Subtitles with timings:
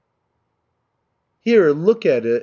[1.41, 1.71] "Here!
[1.73, 2.39] Look at it!"